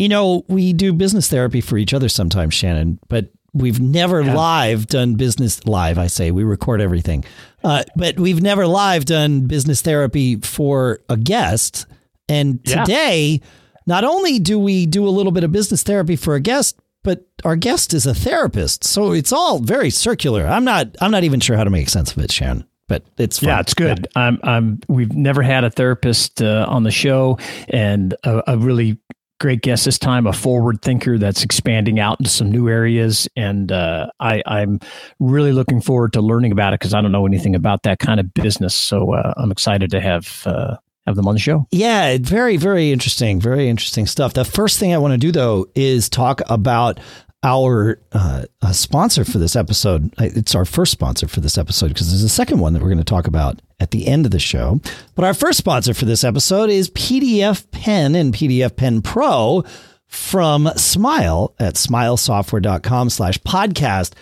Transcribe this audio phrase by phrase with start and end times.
[0.00, 4.34] You know, we do business therapy for each other sometimes, Shannon, but we've never yeah.
[4.34, 5.98] live done business live.
[5.98, 7.22] I say we record everything,
[7.62, 11.84] uh, but we've never live done business therapy for a guest.
[12.30, 13.48] And today, yeah.
[13.86, 17.26] not only do we do a little bit of business therapy for a guest, but
[17.44, 20.46] our guest is a therapist, so it's all very circular.
[20.46, 20.96] I'm not.
[21.02, 23.48] I'm not even sure how to make sense of it, Shannon but it's fun.
[23.50, 24.08] yeah, it's good.
[24.16, 24.22] Yeah.
[24.22, 24.80] I'm, I'm.
[24.88, 27.38] We've never had a therapist uh, on the show,
[27.68, 28.98] and a, a, really
[29.40, 33.72] great guest this time, a forward thinker that's expanding out into some new areas, and
[33.72, 34.78] uh, I, I'm
[35.18, 38.20] really looking forward to learning about it because I don't know anything about that kind
[38.20, 38.74] of business.
[38.74, 40.42] So uh, I'm excited to have.
[40.46, 40.76] Uh,
[41.06, 41.66] have them on the show.
[41.70, 43.40] Yeah, very, very interesting.
[43.40, 44.34] Very interesting stuff.
[44.34, 47.00] The first thing I want to do, though, is talk about
[47.42, 50.12] our uh, sponsor for this episode.
[50.18, 52.98] It's our first sponsor for this episode because there's a second one that we're going
[52.98, 54.80] to talk about at the end of the show.
[55.14, 59.64] But our first sponsor for this episode is PDF Pen and PDF Pen Pro
[60.06, 64.12] from Smile at smilesoftware.com slash podcast.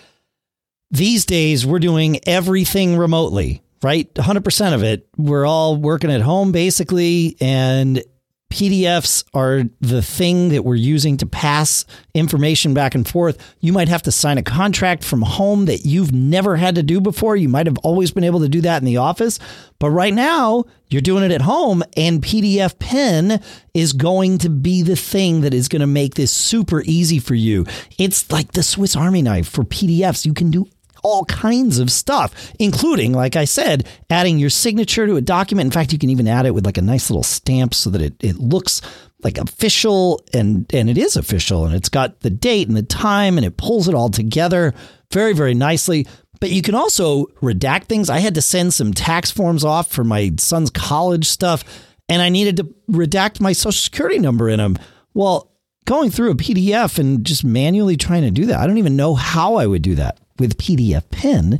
[0.91, 4.11] These days, we're doing everything remotely, right?
[4.13, 5.07] 100% of it.
[5.17, 7.35] We're all working at home basically.
[7.41, 8.03] And
[8.49, 13.37] PDFs are the thing that we're using to pass information back and forth.
[13.59, 16.99] You might have to sign a contract from home that you've never had to do
[16.99, 17.35] before.
[17.35, 19.37] You might have always been able to do that in the office.
[19.77, 23.41] But right now, you're doing it at home, and PDF Pen
[23.75, 27.35] is going to be the thing that is going to make this super easy for
[27.35, 27.65] you.
[27.99, 30.25] It's like the Swiss Army knife for PDFs.
[30.25, 30.67] You can do
[31.03, 35.67] all kinds of stuff, including, like I said, adding your signature to a document.
[35.67, 38.01] In fact, you can even add it with like a nice little stamp so that
[38.01, 38.81] it, it looks
[39.21, 43.37] like official and and it is official and it's got the date and the time
[43.37, 44.73] and it pulls it all together
[45.11, 46.07] very, very nicely.
[46.39, 48.09] But you can also redact things.
[48.09, 51.63] I had to send some tax forms off for my son's college stuff
[52.07, 54.77] and I needed to redact my social security number in them.
[55.13, 55.51] Well,
[55.85, 59.15] going through a PDF and just manually trying to do that, I don't even know
[59.15, 61.59] how I would do that with PDF Pen,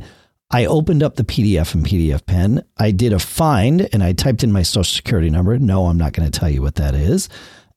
[0.50, 2.64] I opened up the PDF in PDF Pen.
[2.76, 5.58] I did a find and I typed in my social security number.
[5.58, 7.28] No, I'm not going to tell you what that is.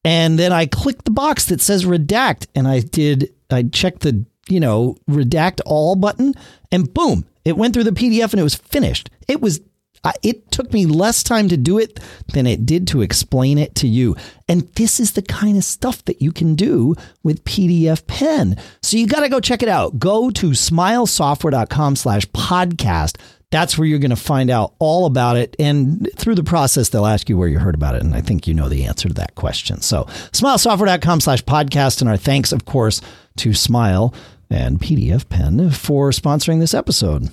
[0.03, 4.25] And then I clicked the box that says redact and I did, I checked the,
[4.49, 6.33] you know, redact all button
[6.71, 9.09] and boom, it went through the PDF and it was finished.
[9.27, 9.61] It was
[10.03, 11.99] I, it took me less time to do it
[12.33, 14.15] than it did to explain it to you.
[14.49, 18.57] And this is the kind of stuff that you can do with PDF Pen.
[18.81, 19.99] So you got to go check it out.
[19.99, 23.17] Go to smilesoftware.com slash podcast.
[23.49, 25.55] That's where you're going to find out all about it.
[25.59, 28.01] And through the process, they'll ask you where you heard about it.
[28.01, 29.81] And I think you know the answer to that question.
[29.81, 32.01] So smilesoftware.com slash podcast.
[32.01, 32.99] And our thanks, of course,
[33.37, 34.13] to Smile
[34.49, 37.29] and PDF Pen for sponsoring this episode.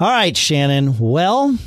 [0.00, 0.98] All right, Shannon.
[0.98, 1.58] Well,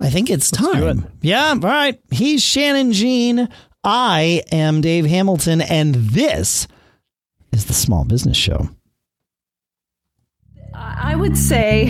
[0.00, 1.00] I think it's time.
[1.00, 1.04] It.
[1.22, 2.00] Yeah, all right.
[2.10, 3.48] He's Shannon Jean.
[3.84, 6.66] I am Dave Hamilton, and this
[7.52, 8.70] is the Small Business Show.
[10.74, 11.86] I would say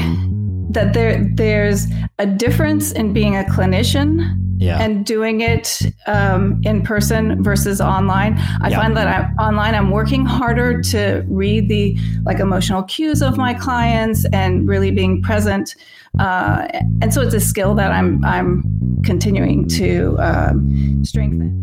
[0.70, 1.86] that there there's
[2.18, 4.80] a difference in being a clinician yeah.
[4.80, 8.38] and doing it um, in person versus online.
[8.60, 8.80] I yeah.
[8.80, 9.74] find that I'm online.
[9.74, 15.22] I'm working harder to read the like emotional cues of my clients and really being
[15.22, 15.74] present.
[16.18, 16.68] Uh,
[17.00, 18.62] and so it's a skill that I'm I'm
[19.04, 21.60] continuing to um, strengthen.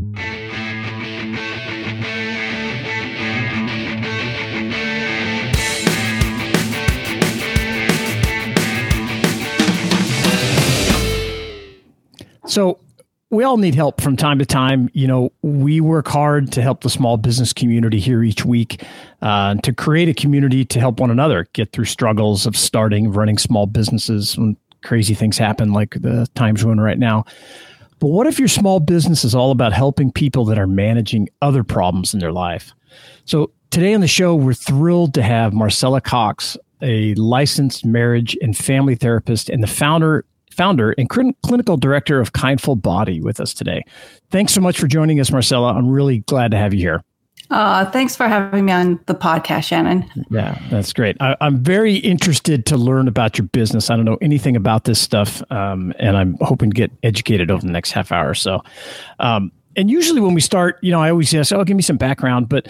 [12.48, 12.80] So
[13.30, 14.90] we all need help from time to time.
[14.94, 18.84] You know, we work hard to help the small business community here each week
[19.22, 23.38] uh, to create a community to help one another get through struggles of starting, running
[23.38, 27.26] small businesses when crazy things happen, like the times we're in right now.
[28.00, 31.64] But what if your small business is all about helping people that are managing other
[31.64, 32.72] problems in their life?
[33.26, 38.56] So today on the show, we're thrilled to have Marcella Cox, a licensed marriage and
[38.56, 40.24] family therapist and the founder
[40.58, 43.84] founder and clinical director of Kindful Body, with us today.
[44.32, 45.74] Thanks so much for joining us, Marcella.
[45.74, 47.04] I'm really glad to have you here.
[47.50, 50.10] Uh, thanks for having me on the podcast, Shannon.
[50.30, 51.16] Yeah, that's great.
[51.22, 53.90] I, am very interested to learn about your business.
[53.90, 57.66] I don't know anything about this stuff, um, and I'm hoping to get educated over
[57.66, 58.64] the next half hour or so.
[59.20, 61.98] Um, and usually, when we start, you know, I always say, "Oh, give me some
[61.98, 62.68] background," but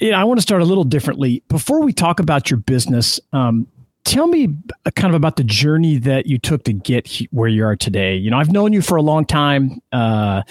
[0.00, 1.44] you know, I want to start a little differently.
[1.48, 3.68] Before we talk about your business, um,
[4.10, 4.48] tell me
[4.96, 8.16] kind of about the journey that you took to get where you are today.
[8.16, 10.42] You know, I've known you for a long time, uh,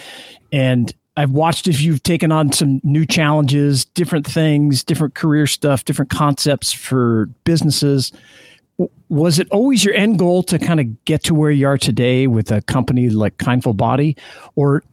[0.53, 5.83] and I've watched if you've taken on some new challenges, different things, different career stuff,
[5.83, 8.13] different concepts for businesses.
[9.09, 12.27] Was it always your end goal to kind of get to where you are today
[12.27, 14.15] with a company like Kindful Body,
[14.55, 14.83] or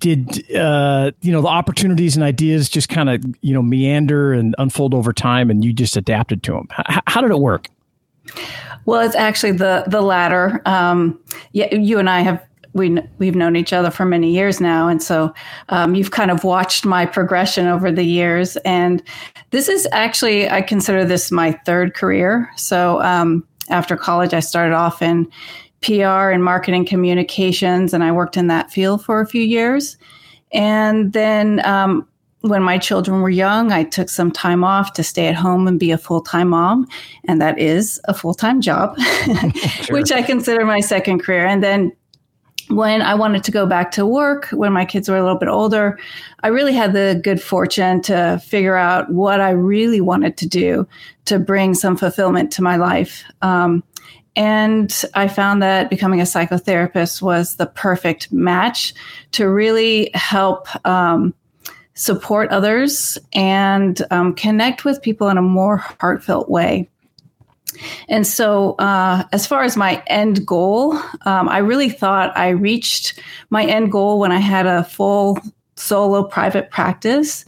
[0.00, 4.54] did uh, you know the opportunities and ideas just kind of you know meander and
[4.58, 6.68] unfold over time, and you just adapted to them?
[6.90, 7.68] H- how did it work?
[8.84, 10.62] Well, it's actually the the latter.
[10.64, 11.20] Um,
[11.52, 12.42] yeah, you and I have
[12.72, 15.34] we we've known each other for many years now, and so
[15.70, 18.56] um, you've kind of watched my progression over the years.
[18.58, 19.02] And
[19.50, 22.50] this is actually I consider this my third career.
[22.56, 25.26] So um, after college, I started off in
[25.82, 29.96] PR and marketing communications, and I worked in that field for a few years.
[30.52, 32.06] And then um,
[32.48, 35.78] when my children were young, I took some time off to stay at home and
[35.78, 36.86] be a full time mom.
[37.24, 39.96] And that is a full time job, sure.
[39.96, 41.46] which I consider my second career.
[41.46, 41.92] And then
[42.68, 45.48] when I wanted to go back to work, when my kids were a little bit
[45.48, 45.98] older,
[46.42, 50.86] I really had the good fortune to figure out what I really wanted to do
[51.26, 53.24] to bring some fulfillment to my life.
[53.42, 53.84] Um,
[54.34, 58.92] and I found that becoming a psychotherapist was the perfect match
[59.32, 61.34] to really help um,
[61.96, 66.88] support others and um, connect with people in a more heartfelt way.
[68.08, 70.94] And so, uh, as far as my end goal,
[71.24, 73.20] um, I really thought I reached
[73.50, 75.38] my end goal when I had a full
[75.74, 77.44] solo private practice,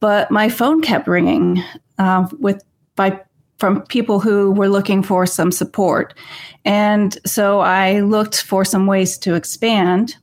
[0.00, 1.62] but my phone kept ringing
[1.98, 2.64] uh, with
[2.96, 3.20] by
[3.58, 6.14] from people who were looking for some support.
[6.64, 10.16] And so I looked for some ways to expand.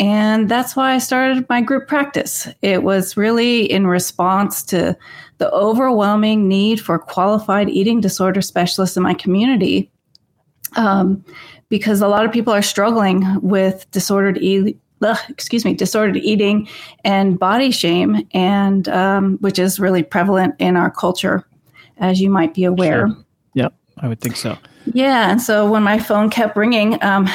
[0.00, 2.48] And that's why I started my group practice.
[2.62, 4.96] It was really in response to
[5.36, 9.90] the overwhelming need for qualified eating disorder specialists in my community.
[10.76, 11.22] Um,
[11.68, 14.80] because a lot of people are struggling with disordered eating
[15.28, 16.68] excuse me, disordered eating
[17.04, 21.46] and body shame, and um, which is really prevalent in our culture
[21.98, 23.08] as you might be aware.
[23.08, 23.24] Sure.
[23.54, 24.58] Yep, I would think so.
[24.92, 27.28] Yeah, and so when my phone kept ringing, um,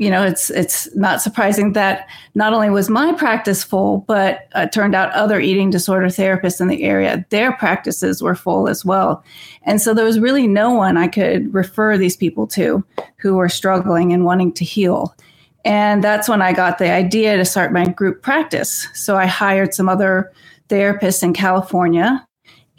[0.00, 4.66] you know, it's it's not surprising that not only was my practice full, but uh,
[4.66, 9.22] turned out other eating disorder therapists in the area, their practices were full as well.
[9.64, 12.82] And so there was really no one I could refer these people to
[13.16, 15.14] who were struggling and wanting to heal.
[15.66, 18.88] And that's when I got the idea to start my group practice.
[18.94, 20.32] So I hired some other
[20.70, 22.26] therapists in California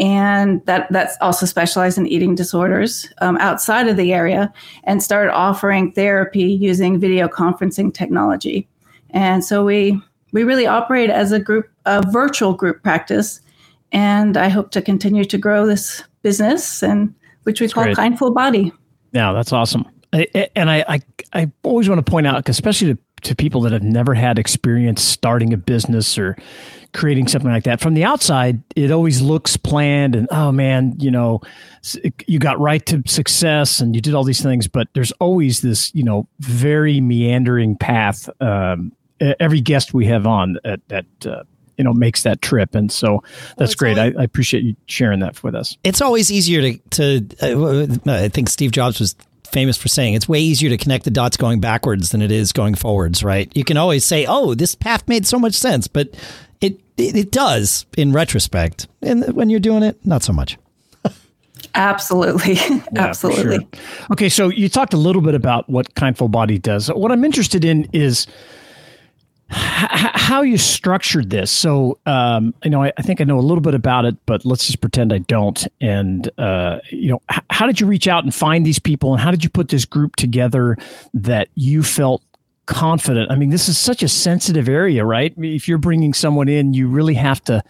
[0.01, 4.51] and that that's also specialized in eating disorders um, outside of the area
[4.85, 8.67] and started offering therapy using video conferencing technology.
[9.11, 10.01] And so we
[10.33, 13.41] we really operate as a group a virtual group practice.
[13.93, 17.13] And i hope to continue to grow this business and
[17.43, 17.95] which we that's call great.
[17.95, 18.73] kindful body.
[19.11, 19.85] Yeah that's awesome.
[20.13, 21.01] I, and I, I
[21.33, 25.01] i always want to point out especially to to people that have never had experience
[25.01, 26.37] starting a business or
[26.93, 27.79] creating something like that.
[27.79, 31.41] From the outside, it always looks planned and oh man, you know,
[32.27, 35.93] you got right to success and you did all these things, but there's always this,
[35.95, 38.29] you know, very meandering path.
[38.41, 38.91] Um,
[39.39, 41.43] every guest we have on that, that uh,
[41.77, 43.23] you know makes that trip and so
[43.57, 46.61] that's well, great always, I, I, appreciate you sharing that with us it's always easier
[46.61, 46.77] to
[47.21, 49.15] to uh, i think steve jobs was
[49.51, 52.51] famous for saying it's way easier to connect the dots going backwards than it is
[52.51, 53.51] going forwards, right?
[53.55, 56.09] You can always say, "Oh, this path made so much sense," but
[56.61, 58.87] it it, it does in retrospect.
[59.01, 60.57] And when you're doing it, not so much.
[61.75, 62.53] Absolutely.
[62.53, 63.57] Yeah, Absolutely.
[63.59, 64.07] Sure.
[64.11, 66.87] Okay, so you talked a little bit about what Kindful Body does.
[66.89, 68.27] What I'm interested in is
[69.51, 71.51] how you structured this.
[71.51, 74.45] So, um, you know, I, I, think I know a little bit about it, but
[74.45, 75.67] let's just pretend I don't.
[75.81, 79.11] And, uh, you know, h- how did you reach out and find these people?
[79.13, 80.77] And how did you put this group together
[81.13, 82.23] that you felt
[82.65, 83.29] confident?
[83.29, 85.33] I mean, this is such a sensitive area, right?
[85.37, 87.61] If you're bringing someone in, you really have to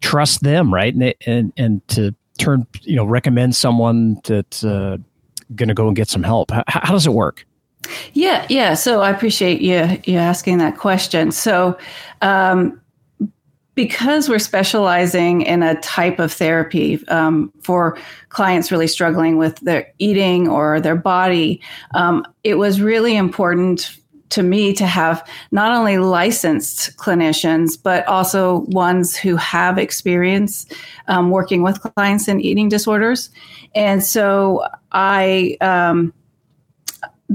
[0.00, 0.94] trust them, right?
[0.94, 4.96] And, and, and to turn, you know, recommend someone that's uh,
[5.54, 6.50] going to go and get some help.
[6.50, 7.44] How, how does it work?
[8.12, 8.74] Yeah, yeah.
[8.74, 11.32] So I appreciate you you asking that question.
[11.32, 11.78] So
[12.22, 12.80] um,
[13.74, 17.96] because we're specializing in a type of therapy um, for
[18.28, 21.60] clients really struggling with their eating or their body,
[21.94, 23.96] um, it was really important
[24.30, 30.66] to me to have not only licensed clinicians but also ones who have experience
[31.06, 33.30] um, working with clients in eating disorders
[33.74, 36.12] and so i um,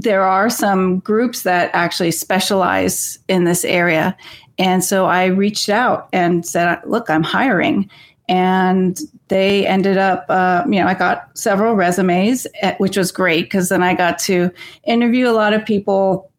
[0.04, 4.16] there are some groups that actually specialize in this area.
[4.58, 7.90] And so I reached out and said, look, I'm hiring.
[8.28, 13.46] And they ended up, uh, you know, I got several resumes, eh, which was great
[13.46, 14.50] because then I got to
[14.84, 16.30] interview a lot of people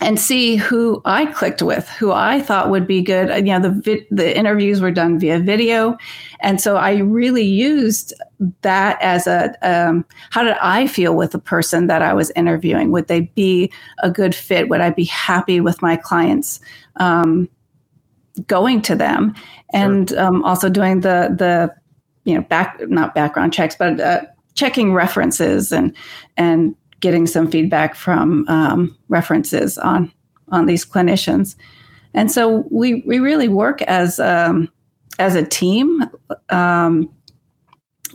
[0.00, 3.28] and see who I clicked with, who I thought would be good.
[3.46, 5.96] You know, the vi- the interviews were done via video,
[6.40, 8.14] and so I really used
[8.62, 12.90] that as a um, how did I feel with the person that I was interviewing?
[12.92, 14.68] Would they be a good fit?
[14.68, 16.60] Would I be happy with my clients
[16.96, 17.48] um,
[18.46, 19.34] going to them?
[19.72, 20.20] And sure.
[20.20, 21.74] um, also doing the the
[22.24, 24.22] you know back not background checks, but uh,
[24.54, 25.94] checking references and
[26.36, 30.12] and getting some feedback from um, references on
[30.50, 31.56] on these clinicians.
[32.14, 34.70] And so we we really work as um,
[35.18, 36.04] as a team.
[36.50, 37.10] Um,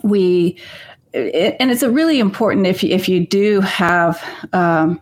[0.03, 0.57] we
[1.13, 4.21] it, and it's a really important if you, if you do have
[4.51, 5.01] um,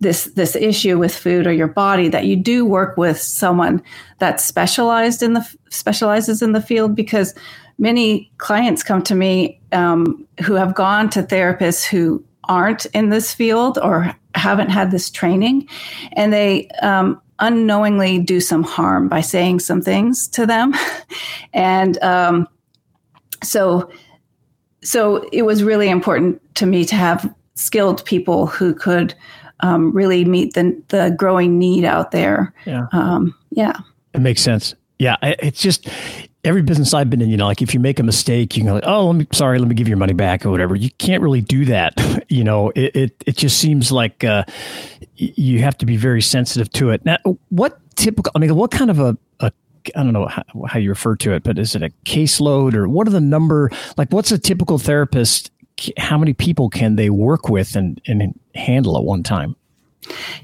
[0.00, 3.82] this this issue with food or your body that you do work with someone
[4.18, 7.34] that's specialized in the specializes in the field because
[7.78, 13.34] many clients come to me um, who have gone to therapists who aren't in this
[13.34, 15.68] field or haven't had this training,
[16.12, 20.74] and they um, unknowingly do some harm by saying some things to them,
[21.52, 22.48] and um,
[23.42, 23.90] so
[24.82, 29.14] so it was really important to me to have skilled people who could
[29.60, 32.54] um, really meet the the growing need out there.
[32.64, 33.78] Yeah, um, yeah,
[34.14, 34.74] it makes sense.
[34.98, 35.88] Yeah, it's just
[36.46, 38.68] every business I've been in, you know, like if you make a mistake, you can
[38.68, 40.74] go like, oh, let me, sorry, let me give you your money back or whatever.
[40.74, 41.94] You can't really do that.
[42.28, 44.44] you know, it, it, it just seems like uh,
[45.16, 47.04] you have to be very sensitive to it.
[47.04, 49.52] Now, what typical, I mean, what kind of a, a
[49.94, 52.88] I don't know how, how you refer to it, but is it a caseload or
[52.88, 55.50] what are the number, like what's a typical therapist?
[55.98, 59.56] How many people can they work with and, and handle at one time?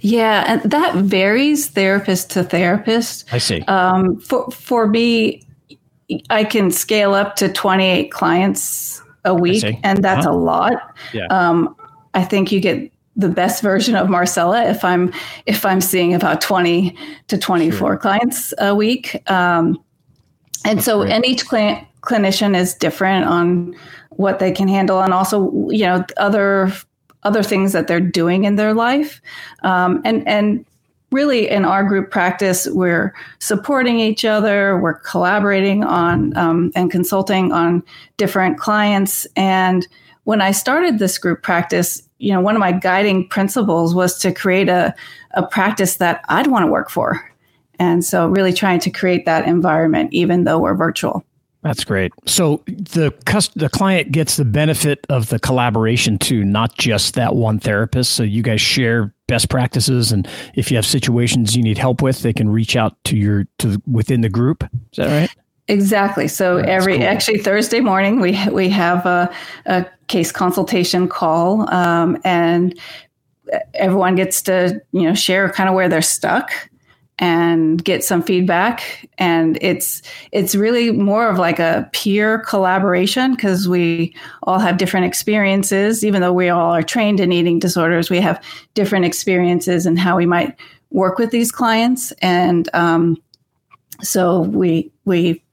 [0.01, 3.33] Yeah, and that varies therapist to therapist.
[3.33, 3.61] I see.
[3.63, 5.47] Um, for for me,
[6.31, 10.35] I can scale up to 28 clients a week, and that's uh-huh.
[10.35, 10.97] a lot.
[11.13, 11.27] Yeah.
[11.27, 11.77] Um,
[12.15, 15.13] I think you get the best version of Marcella if I'm
[15.47, 16.97] if I'm seeing about 20
[17.29, 17.97] to 24 sure.
[17.99, 19.23] clients a week.
[19.31, 19.83] Um,
[20.65, 21.13] and that's so, great.
[21.13, 23.75] and each client clinician is different on
[24.11, 26.73] what they can handle, and also you know other
[27.23, 29.21] other things that they're doing in their life,
[29.63, 30.65] um, and and
[31.13, 37.53] really in our group practice, we're supporting each other, we're collaborating on um, and consulting
[37.53, 37.83] on
[38.17, 39.27] different clients.
[39.37, 39.87] And
[40.25, 44.33] when I started this group practice, you know, one of my guiding principles was to
[44.33, 44.95] create a,
[45.33, 47.29] a practice that I'd want to work for.
[47.79, 51.25] And so, really trying to create that environment, even though we're virtual.
[51.63, 52.13] That's great.
[52.27, 57.37] So the cust- the client gets the benefit of the collaboration too, not just that
[57.37, 58.13] one therapist.
[58.13, 62.21] So you guys share best practices, and if you have situations you need help with,
[62.21, 64.63] they can reach out to your to within the group.
[64.93, 65.31] Is that right?
[65.69, 66.29] Exactly.
[66.29, 67.07] So That's every cool.
[67.07, 69.35] actually Thursday morning we we have a,
[69.65, 72.79] a case consultation call, um, and
[73.73, 76.53] everyone gets to you know share kind of where they're stuck
[77.23, 79.09] and get some feedback.
[79.17, 80.03] And it's
[80.33, 84.13] it's really more of like a peer collaboration because we
[84.43, 86.05] all have different experiences.
[86.05, 88.43] Even though we all are trained in eating disorders we have
[88.75, 90.57] different experiences and how we might
[90.91, 92.11] work with these clients.
[92.21, 93.17] And um,
[94.03, 95.45] so we we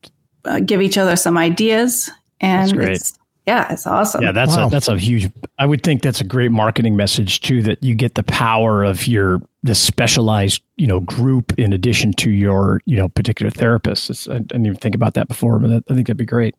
[0.45, 2.09] uh, give each other some ideas.
[2.41, 4.21] And it's yeah, it's awesome.
[4.21, 4.67] Yeah, that's wow.
[4.67, 5.31] a that's a huge.
[5.57, 7.63] I would think that's a great marketing message too.
[7.63, 12.29] That you get the power of your the specialized you know group in addition to
[12.29, 14.09] your you know particular therapist.
[14.09, 16.25] It's, I, I didn't even think about that before, but that, I think that'd be
[16.25, 16.55] great.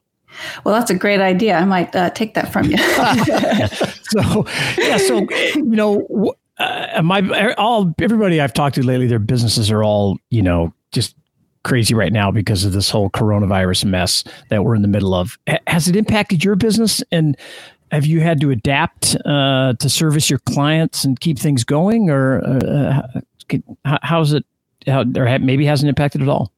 [0.65, 1.57] Well, that's a great idea.
[1.57, 2.77] I might uh, take that from you.
[4.23, 4.47] so
[4.79, 9.85] yeah, so you know, uh, my all everybody I've talked to lately, their businesses are
[9.85, 11.15] all you know just
[11.62, 15.38] crazy right now because of this whole coronavirus mess that we're in the middle of.
[15.67, 17.02] Has it impacted your business?
[17.12, 17.37] And
[17.90, 22.40] have you had to adapt uh, to service your clients and keep things going, or
[22.45, 23.02] uh,
[24.02, 24.45] how's it?
[24.87, 26.52] How, or maybe hasn't impacted at all?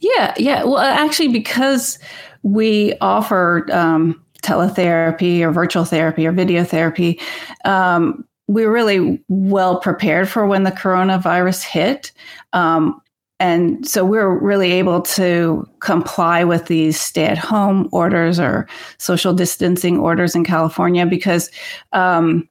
[0.00, 0.64] Yeah, yeah.
[0.64, 1.98] Well, actually, because
[2.42, 7.20] we offer um, teletherapy or virtual therapy or video therapy,
[7.66, 12.12] um, we're really well prepared for when the coronavirus hit.
[12.54, 13.00] Um,
[13.40, 18.68] and so we're really able to comply with these stay at home orders or
[18.98, 21.50] social distancing orders in California because
[21.92, 22.48] um,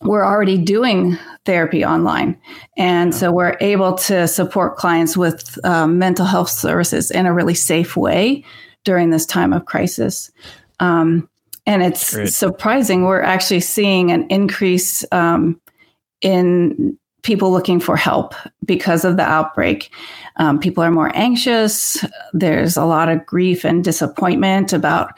[0.00, 2.40] we're already doing therapy online.
[2.76, 7.54] And so we're able to support clients with um, mental health services in a really
[7.54, 8.44] safe way
[8.84, 10.30] during this time of crisis.
[10.80, 11.28] Um,
[11.66, 12.32] and it's Great.
[12.32, 15.60] surprising, we're actually seeing an increase um,
[16.22, 19.90] in people looking for help because of the outbreak.
[20.36, 22.04] Um, people are more anxious.
[22.32, 25.12] There's a lot of grief and disappointment about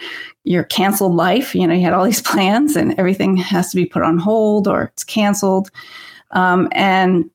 [0.44, 1.54] your canceled life.
[1.54, 4.68] You know, you had all these plans and everything has to be put on hold
[4.68, 5.70] or it's canceled.
[6.32, 7.30] Um, and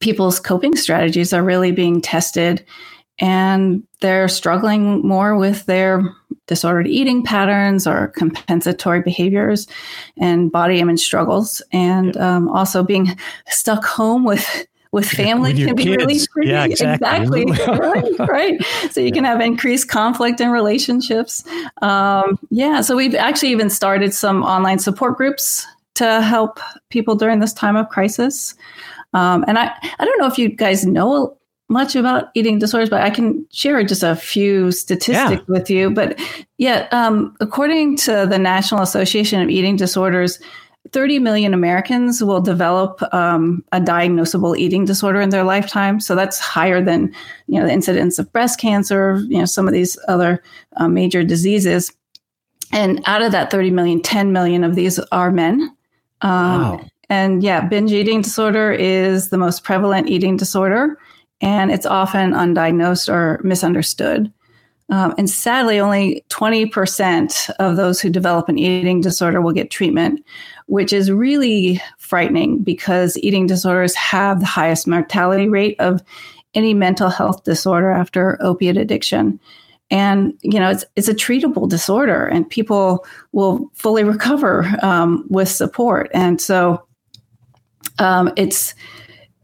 [0.00, 2.64] people's coping strategies are really being tested
[3.18, 6.02] and they're struggling more with their
[6.46, 9.66] disordered eating patterns or compensatory behaviors
[10.18, 13.16] and body image struggles and um, also being
[13.48, 15.96] stuck home with with family with can be kids.
[15.96, 16.48] really tricky.
[16.48, 17.42] Yeah, exactly.
[17.42, 18.12] exactly.
[18.18, 18.64] right, right.
[18.90, 21.44] So you can have increased conflict in relationships.
[21.82, 22.80] Um, yeah.
[22.80, 27.76] So we've actually even started some online support groups to help people during this time
[27.76, 28.54] of crisis.
[29.12, 31.36] Um, and I, I don't know if you guys know
[31.68, 35.52] much about eating disorders, but I can share just a few statistics yeah.
[35.52, 35.90] with you.
[35.90, 36.20] But
[36.58, 40.38] yeah, um, according to the National Association of Eating Disorders,
[40.92, 46.00] 30 million Americans will develop um, a diagnosable eating disorder in their lifetime.
[46.00, 47.12] So that's higher than
[47.48, 50.42] you know the incidence of breast cancer, you know some of these other
[50.76, 51.92] uh, major diseases.
[52.72, 55.74] And out of that 30 million, 10 million of these are men.
[56.20, 56.84] Um, wow.
[57.08, 60.98] And yeah, binge eating disorder is the most prevalent eating disorder,
[61.40, 64.32] and it's often undiagnosed or misunderstood.
[64.88, 70.24] Um, and sadly, only 20% of those who develop an eating disorder will get treatment,
[70.66, 76.02] which is really frightening because eating disorders have the highest mortality rate of
[76.54, 79.40] any mental health disorder after opiate addiction.
[79.90, 85.48] And you know it's it's a treatable disorder, and people will fully recover um, with
[85.48, 86.10] support.
[86.12, 86.84] And so
[88.00, 88.74] um, it's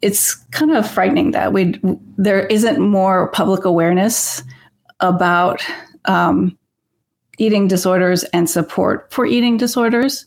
[0.02, 1.80] it's kind of frightening that we
[2.16, 4.42] there isn't more public awareness
[5.00, 5.64] about
[6.04, 6.58] um,
[7.38, 10.26] eating disorders and support for eating disorders.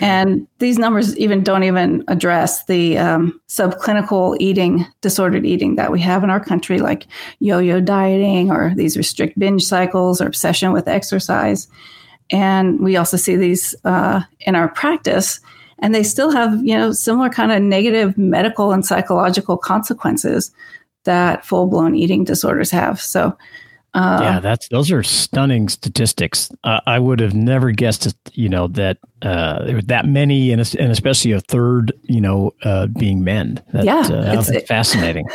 [0.00, 6.00] And these numbers even don't even address the um, subclinical eating, disordered eating that we
[6.00, 7.06] have in our country, like
[7.38, 11.68] yo yo dieting or these restrict binge cycles or obsession with exercise.
[12.30, 15.38] And we also see these uh, in our practice,
[15.80, 20.50] and they still have, you know, similar kind of negative medical and psychological consequences
[21.04, 23.00] that full blown eating disorders have.
[23.00, 23.36] So,
[23.94, 26.50] uh, yeah, that's those are stunning statistics.
[26.64, 30.60] Uh, I would have never guessed, you know, that uh, there were that many, and,
[30.78, 33.62] and especially a third, you know, uh, being men.
[33.72, 35.26] That, yeah, uh, it's, fascinating.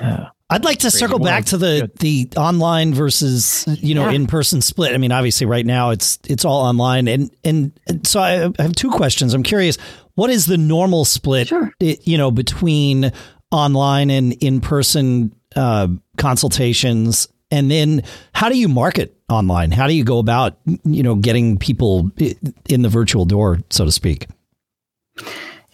[0.50, 4.16] I'd like to circle back to the the online versus you know yeah.
[4.16, 4.94] in person split.
[4.94, 7.72] I mean, obviously, right now it's it's all online, and and,
[8.04, 8.30] so I
[8.62, 9.34] have two questions.
[9.34, 9.76] I'm curious,
[10.14, 11.48] what is the normal split?
[11.48, 11.70] Sure.
[11.80, 13.12] You know, between
[13.50, 18.02] online and in person uh, consultations and then
[18.34, 19.70] how do you market online?
[19.70, 22.10] How do you go about, you know, getting people
[22.68, 24.26] in the virtual door, so to speak?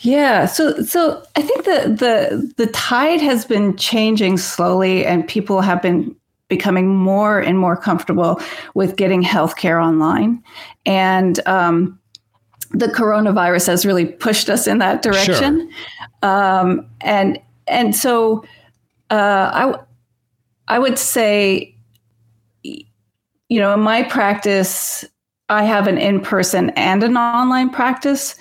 [0.04, 5.62] Yeah, so so I think the the the tide has been changing slowly, and people
[5.62, 6.14] have been
[6.48, 8.38] becoming more and more comfortable
[8.74, 10.42] with getting healthcare online,
[10.84, 11.98] and um,
[12.72, 15.70] the coronavirus has really pushed us in that direction.
[16.22, 16.30] Sure.
[16.30, 18.44] Um, and and so
[19.08, 19.78] uh, I
[20.68, 21.74] I would say,
[22.62, 22.84] you
[23.58, 25.02] know, in my practice,
[25.48, 28.34] I have an in person and an online practice.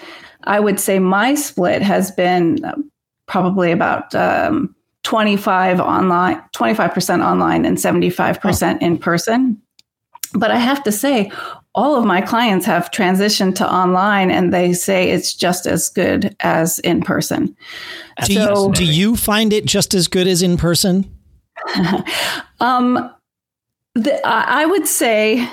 [0.45, 2.59] I would say my split has been
[3.27, 8.85] probably about um, 25 online, 25% online and 75% oh.
[8.85, 9.61] in person.
[10.33, 11.31] But I have to say,
[11.75, 16.35] all of my clients have transitioned to online and they say it's just as good
[16.39, 17.55] as in person.
[18.25, 21.11] Do, so, you, do you find it just as good as in person?
[22.59, 23.11] um,
[23.95, 25.47] the, I would say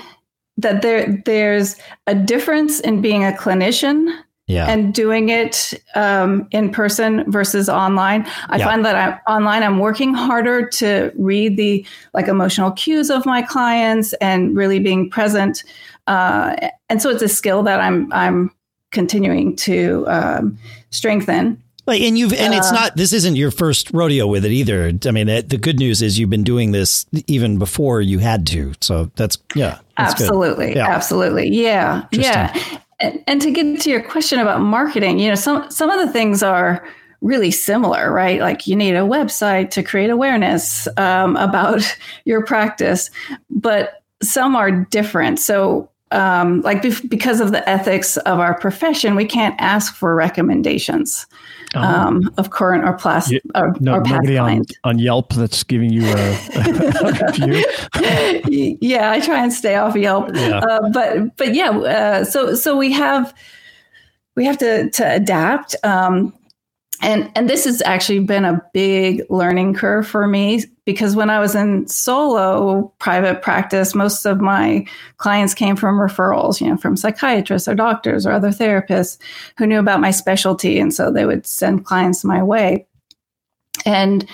[0.57, 1.75] that there there's
[2.07, 4.15] a difference in being a clinician
[4.51, 4.67] yeah.
[4.67, 8.27] and doing it um, in person versus online.
[8.49, 8.65] I yeah.
[8.65, 13.41] find that I'm online I'm working harder to read the like emotional cues of my
[13.41, 15.63] clients and really being present.
[16.07, 16.55] Uh,
[16.89, 18.51] and so it's a skill that I'm I'm
[18.91, 20.57] continuing to um,
[20.89, 21.61] strengthen.
[21.87, 24.93] Like, and you've and it's uh, not this isn't your first rodeo with it either.
[25.05, 28.73] I mean, the good news is you've been doing this even before you had to.
[28.81, 30.87] So that's yeah, that's absolutely, yeah.
[30.87, 32.53] absolutely, yeah, yeah.
[33.01, 36.11] And, and to get to your question about marketing, you know, some some of the
[36.11, 36.87] things are
[37.21, 38.41] really similar, right?
[38.41, 41.81] Like you need a website to create awareness um, about
[42.25, 43.09] your practice,
[43.49, 45.39] but some are different.
[45.39, 51.25] So um, like because of the ethics of our profession, we can't ask for recommendations
[51.73, 52.07] uh-huh.
[52.07, 54.73] um, of current or, plas- or, no, or past clients.
[54.83, 58.77] On, on Yelp that's giving you a, a review.
[58.81, 60.59] yeah, I try and stay off Yelp, yeah.
[60.59, 63.33] Uh, but but yeah, uh, so so we have
[64.35, 65.75] we have to to adapt.
[65.83, 66.33] Um,
[67.01, 71.39] and and this has actually been a big learning curve for me because when I
[71.39, 74.85] was in solo private practice, most of my
[75.17, 79.17] clients came from referrals, you know, from psychiatrists or doctors or other therapists
[79.57, 82.85] who knew about my specialty, and so they would send clients my way.
[83.85, 84.27] and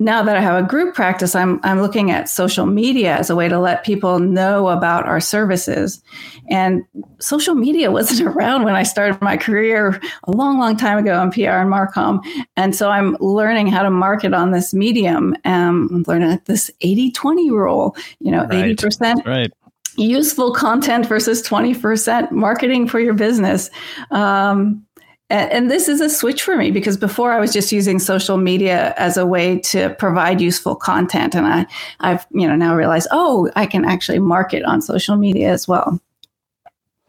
[0.00, 3.36] now that I have a group practice, I'm I'm looking at social media as a
[3.36, 6.00] way to let people know about our services.
[6.48, 6.84] And
[7.18, 11.30] social media wasn't around when I started my career a long, long time ago in
[11.30, 12.24] PR and Marcom.
[12.56, 15.34] And so I'm learning how to market on this medium.
[15.44, 18.76] Um, I'm learning this 80-20 rule, you know, right.
[18.76, 19.52] 80% right
[19.98, 23.68] useful content versus 20% marketing for your business.
[24.12, 24.86] Um,
[25.30, 28.36] and, and, this is a switch for me because before I was just using social
[28.36, 31.34] media as a way to provide useful content.
[31.34, 31.66] And I,
[32.00, 36.00] I've, you know, now realized, oh, I can actually market on social media as well.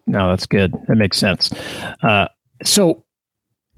[0.08, 0.73] No, that's good.
[0.88, 1.51] That makes sense.
[2.01, 2.27] Uh,
[2.63, 3.03] so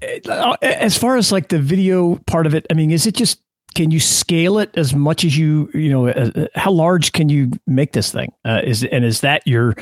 [0.02, 3.40] uh, as far as like the video part of it, I mean, is it just
[3.74, 7.50] can you scale it as much as you you know uh, how large can you
[7.66, 9.74] make this thing uh, is and is that your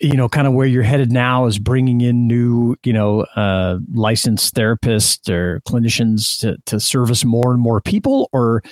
[0.00, 3.78] you know kind of where you're headed now is bringing in new you know uh,
[3.92, 8.62] licensed therapists or clinicians to, to service more and more people or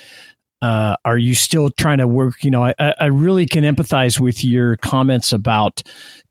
[0.61, 4.43] uh, are you still trying to work you know I, I really can empathize with
[4.43, 5.81] your comments about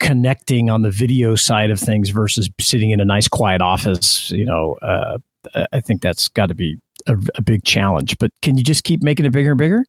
[0.01, 4.45] connecting on the video side of things versus sitting in a nice quiet office you
[4.45, 5.19] know uh,
[5.73, 8.19] i think that's got to be a, a big challenge.
[8.19, 9.85] But can you just keep making it bigger and bigger?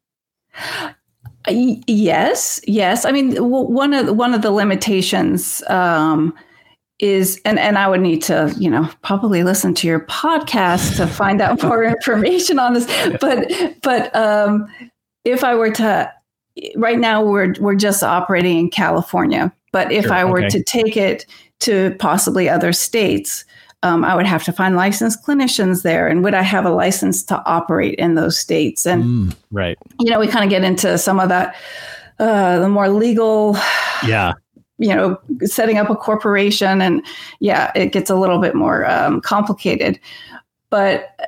[1.50, 3.06] Yes, yes.
[3.06, 6.34] I mean, one of the, one of the limitations um,
[7.00, 11.08] is, and and I would need to, you know, probably listen to your podcast to
[11.08, 12.86] find out more information on this.
[13.20, 14.68] But but um,
[15.26, 16.12] if I were to,
[16.76, 19.54] right now we're we're just operating in California.
[19.72, 20.50] But if sure, I were okay.
[20.50, 21.26] to take it
[21.60, 23.46] to possibly other states,
[23.84, 26.08] um, I would have to find licensed clinicians there.
[26.08, 28.86] And would I have a license to operate in those states?
[28.86, 29.78] And, mm, right.
[30.00, 31.56] You know, we kind of get into some of that,
[32.20, 33.58] uh, the more legal.
[34.06, 34.34] Yeah.
[34.78, 36.82] You know, setting up a corporation.
[36.82, 37.06] And
[37.40, 40.00] yeah, it gets a little bit more um, complicated.
[40.70, 41.20] But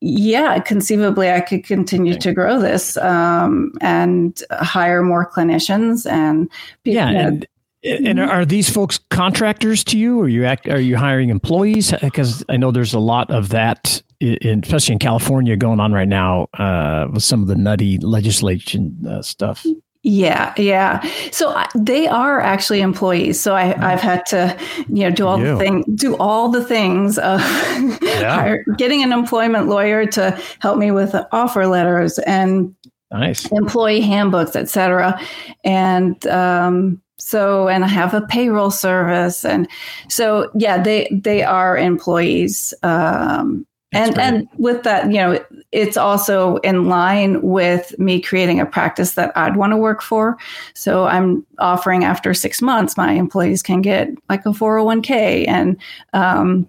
[0.00, 6.50] yeah, conceivably, I could continue to grow this um, and hire more clinicians and
[6.82, 7.46] people, yeah, and
[7.84, 8.30] and mm-hmm.
[8.30, 10.20] are these folks contractors to you?
[10.20, 11.92] Or are you act, are you hiring employees?
[12.02, 16.08] Because I know there's a lot of that, in, especially in California, going on right
[16.08, 19.64] now uh, with some of the nutty legislation uh, stuff.
[20.08, 21.04] Yeah, yeah.
[21.32, 23.40] So they are actually employees.
[23.40, 24.56] So I, have had to,
[24.88, 25.46] you know, do all you.
[25.46, 27.40] the thing, do all the things of
[28.02, 28.56] yeah.
[28.78, 32.72] getting an employment lawyer to help me with offer letters and
[33.10, 35.20] nice employee handbooks, et cetera.
[35.64, 39.68] And um, so and i have a payroll service and
[40.08, 45.38] so yeah they they are employees um, and and with that you know
[45.72, 50.36] it's also in line with me creating a practice that i'd want to work for.
[50.74, 55.76] So i'm offering after six months my employees can get like a 401k and
[56.12, 56.68] um,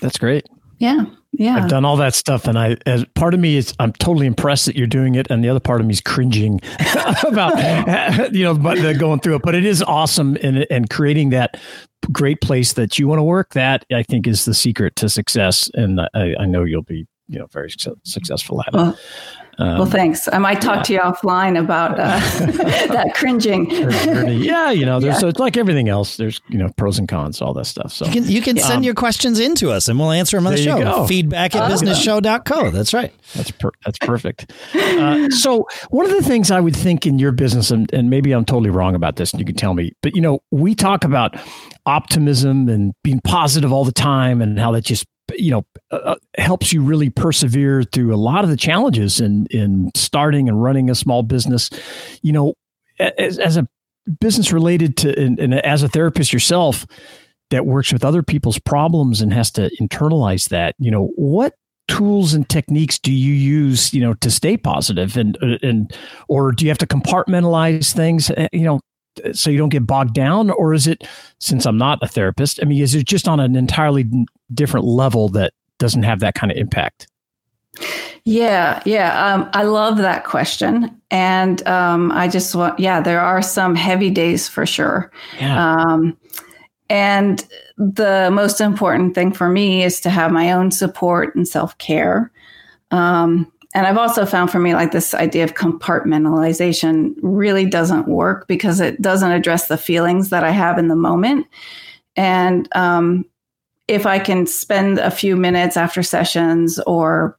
[0.00, 0.46] that's great.
[0.78, 1.04] Yeah
[1.36, 1.56] yeah.
[1.56, 4.66] I've done all that stuff, and I, as part of me is, I'm totally impressed
[4.66, 6.60] that you're doing it, and the other part of me is cringing
[7.26, 9.42] about, you know, but going through it.
[9.42, 11.60] But it is awesome, and and creating that
[12.12, 13.54] great place that you want to work.
[13.54, 17.38] That I think is the secret to success, and I, I know you'll be, you
[17.38, 17.70] know, very
[18.04, 18.74] successful at it.
[18.74, 18.98] Well,
[19.58, 20.28] um, well, thanks.
[20.32, 20.82] I might talk yeah.
[20.82, 22.18] to you offline about uh,
[22.88, 23.70] that cringing.
[23.70, 25.20] yeah, you know, there's yeah.
[25.20, 26.16] so it's like everything else.
[26.16, 27.92] There's you know pros and cons, all that stuff.
[27.92, 30.36] So you can, you can send um, your questions in to us, and we'll answer
[30.36, 31.06] them on the show.
[31.06, 32.70] Feedback at uh, businessshow.co.
[32.70, 33.12] That's right.
[33.34, 34.52] That's per- that's perfect.
[34.74, 38.32] Uh, so one of the things I would think in your business, and, and maybe
[38.32, 41.04] I'm totally wrong about this, and you can tell me, but you know, we talk
[41.04, 41.36] about
[41.86, 45.06] optimism and being positive all the time, and how that just
[45.38, 49.46] you know uh, uh, helps you really persevere through a lot of the challenges in
[49.50, 51.70] in starting and running a small business.
[52.22, 52.54] You know
[52.98, 53.66] as, as a
[54.20, 56.86] business related to and, and, as a therapist yourself
[57.50, 61.54] that works with other people's problems and has to internalize that you know what
[61.88, 65.94] tools and techniques do you use you know to stay positive and uh, and
[66.28, 68.30] or do you have to compartmentalize things?
[68.30, 68.80] Uh, you know
[69.32, 71.06] so you don't get bogged down or is it
[71.38, 74.08] since i'm not a therapist i mean is it just on an entirely
[74.52, 77.08] different level that doesn't have that kind of impact?
[78.24, 83.42] Yeah yeah um, i love that question and um, i just want yeah there are
[83.42, 85.10] some heavy days for sure.
[85.38, 85.74] Yeah.
[85.74, 86.16] Um,
[86.90, 87.44] and
[87.76, 92.30] the most important thing for me is to have my own support and self-care.
[92.90, 98.46] Um, and I've also found for me, like this idea of compartmentalization really doesn't work
[98.46, 101.46] because it doesn't address the feelings that I have in the moment.
[102.14, 103.24] And um,
[103.88, 107.36] if I can spend a few minutes after sessions or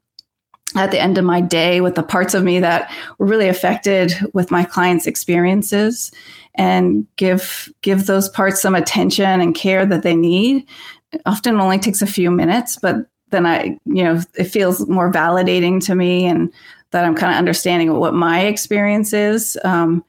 [0.75, 4.13] at the end of my day with the parts of me that were really affected
[4.33, 6.11] with my clients' experiences
[6.55, 10.67] and give give those parts some attention and care that they need.
[11.25, 15.83] Often only takes a few minutes, but then I, you know, it feels more validating
[15.85, 16.51] to me and
[16.91, 19.57] that I'm kind of understanding what my experience is.
[19.63, 20.03] Um,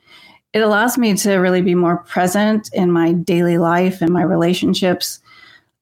[0.52, 5.20] it allows me to really be more present in my daily life and my relationships.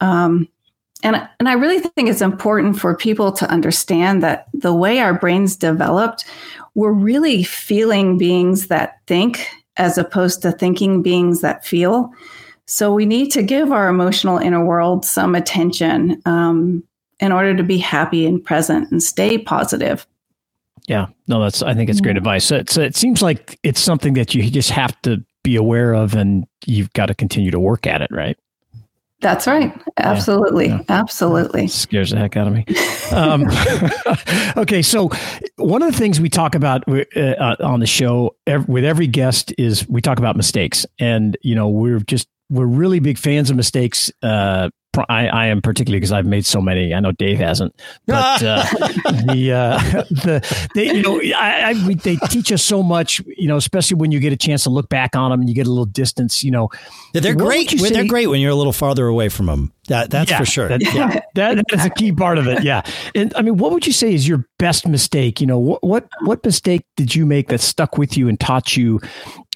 [0.00, 0.48] Um,
[1.02, 5.12] and, and I really think it's important for people to understand that the way our
[5.12, 6.24] brains developed,
[6.74, 12.10] we're really feeling beings that think as opposed to thinking beings that feel.
[12.66, 16.82] So we need to give our emotional inner world some attention um,
[17.20, 20.06] in order to be happy and present and stay positive.
[20.86, 21.62] Yeah, no, that's.
[21.62, 22.44] I think it's great advice.
[22.44, 26.46] So it seems like it's something that you just have to be aware of, and
[26.66, 28.36] you've got to continue to work at it, right?
[29.24, 29.74] That's right.
[29.96, 30.66] Absolutely.
[30.68, 31.00] Yeah, yeah.
[31.00, 31.66] Absolutely.
[31.68, 32.66] Scares the heck out of me.
[33.10, 33.46] Um,
[34.58, 34.82] okay.
[34.82, 35.10] So,
[35.56, 36.84] one of the things we talk about
[37.16, 40.84] uh, on the show every, with every guest is we talk about mistakes.
[40.98, 44.12] And, you know, we're just, we're really big fans of mistakes.
[44.22, 44.70] Uh,
[45.08, 46.94] I, I am particularly because I've made so many.
[46.94, 47.74] I know Dave hasn't,
[48.06, 48.64] but uh,
[49.32, 49.78] the uh,
[50.10, 53.20] the they you know I, I we, they teach us so much.
[53.36, 55.54] You know, especially when you get a chance to look back on them and you
[55.54, 56.44] get a little distance.
[56.44, 56.70] You know,
[57.12, 57.74] yeah, they're great.
[57.76, 59.72] They're great when you're a little farther away from them.
[59.88, 60.68] That that's yeah, for sure.
[60.68, 62.62] That, yeah, that, that is a key part of it.
[62.62, 62.82] Yeah,
[63.14, 65.40] and I mean, what would you say is your best mistake?
[65.40, 68.76] You know, what what what mistake did you make that stuck with you and taught
[68.76, 69.00] you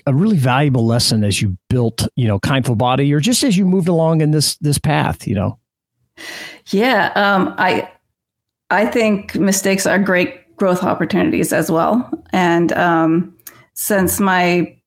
[0.09, 3.67] a really valuable lesson as you built, you know, Kindful Body, or just as you
[3.67, 5.59] moved along in this this path, you know?
[6.67, 7.91] Yeah, um, I
[8.71, 12.11] I think mistakes are great growth opportunities as well.
[12.33, 13.37] And um,
[13.75, 14.78] since my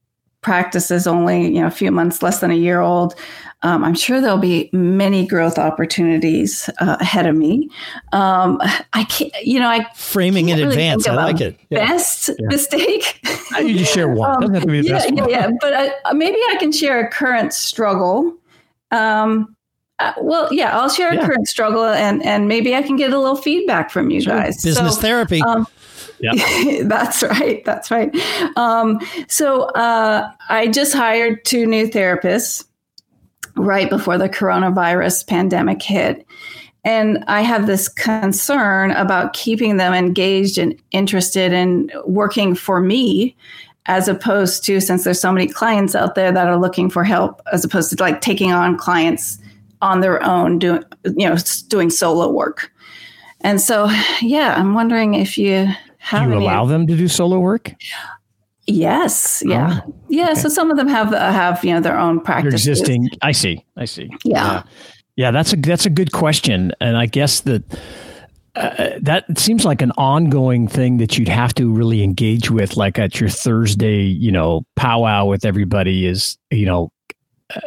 [0.41, 3.15] practice is only you know a few months less than a year old,
[3.63, 7.69] um, I'm sure there'll be many growth opportunities uh, ahead of me.
[8.11, 8.59] Um,
[8.93, 11.07] I can't, you know, I framing in really advance.
[11.07, 11.59] I like it.
[11.69, 11.85] Yeah.
[11.85, 12.47] Best yeah.
[12.47, 13.19] mistake.
[13.59, 14.31] you just share one.
[14.31, 15.29] Um, Doesn't have to be the yeah, best yeah, one.
[15.29, 15.49] yeah.
[15.61, 18.35] But I, uh, maybe I can share a current struggle.
[18.89, 19.55] Um,
[19.99, 23.19] uh, well, yeah, I'll share a current struggle, and and maybe I can get a
[23.19, 24.35] little feedback from you sure.
[24.35, 24.63] guys.
[24.63, 25.43] Business so, therapy.
[25.43, 25.67] Um,
[26.21, 26.83] yeah.
[26.83, 27.63] that's right.
[27.65, 28.15] That's right.
[28.55, 32.65] Um, so uh, I just hired two new therapists
[33.55, 36.25] right before the coronavirus pandemic hit.
[36.83, 43.35] And I have this concern about keeping them engaged and interested in working for me
[43.87, 47.41] as opposed to since there's so many clients out there that are looking for help
[47.51, 49.39] as opposed to like taking on clients
[49.81, 50.83] on their own doing
[51.17, 51.35] you know
[51.67, 52.71] doing solo work
[53.41, 53.89] and so
[54.21, 55.67] yeah i'm wondering if you
[56.01, 57.73] have do you allow them to do solo work
[58.67, 59.43] Yes.
[59.45, 59.81] Yeah.
[59.85, 60.31] Oh, yeah.
[60.31, 60.35] Okay.
[60.35, 62.53] So some of them have uh, have you know their own practice.
[62.53, 63.09] Existing.
[63.21, 63.65] I see.
[63.75, 64.09] I see.
[64.23, 64.53] Yeah.
[64.53, 64.63] yeah.
[65.15, 65.31] yeah.
[65.31, 67.63] That's a that's a good question, and I guess that.
[68.53, 72.99] Uh, that seems like an ongoing thing that you'd have to really engage with, like
[72.99, 76.05] at your Thursday, you know, powwow with everybody.
[76.05, 76.91] Is you know,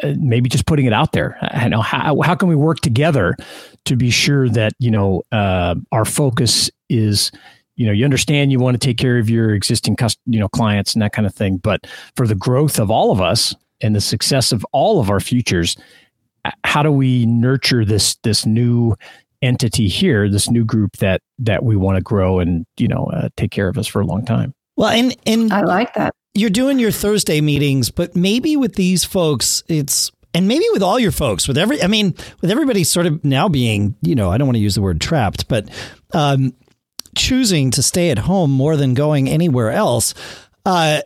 [0.02, 1.38] uh, maybe just putting it out there.
[1.40, 3.34] I know how how can we work together
[3.86, 7.32] to be sure that you know uh, our focus is
[7.76, 10.94] you know you understand you want to take care of your existing you know clients
[10.94, 14.00] and that kind of thing but for the growth of all of us and the
[14.00, 15.76] success of all of our futures
[16.64, 18.94] how do we nurture this this new
[19.42, 23.28] entity here this new group that that we want to grow and you know uh,
[23.36, 24.54] take care of us for a long time?
[24.76, 26.14] Well and and i like that.
[26.34, 30.98] you're doing your thursday meetings but maybe with these folks it's and maybe with all
[30.98, 34.38] your folks with every i mean with everybody sort of now being you know i
[34.38, 35.68] don't want to use the word trapped but
[36.12, 36.52] um,
[37.14, 40.14] choosing to stay at home more than going anywhere else,
[40.66, 41.00] uh,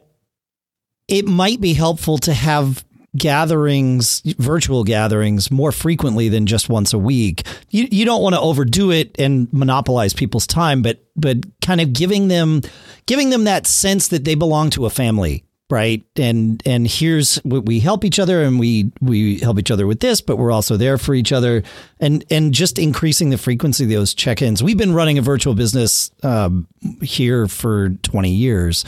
[1.07, 2.85] it might be helpful to have
[3.17, 7.47] gatherings, virtual gatherings, more frequently than just once a week.
[7.71, 11.93] You you don't want to overdo it and monopolize people's time, but but kind of
[11.93, 12.63] giving them
[13.07, 16.05] giving them that sense that they belong to a family right?
[16.17, 20.01] And and here's what we help each other and we we help each other with
[20.01, 21.63] this but we're also there for each other.
[22.01, 24.63] And and just increasing the frequency of those check-ins.
[24.63, 26.67] We've been running a virtual business um,
[27.03, 28.85] here for 20 years.